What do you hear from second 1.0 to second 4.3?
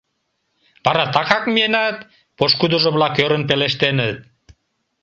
такак миенат?»— пошкудыжо-влак ӧрын пелештеныт.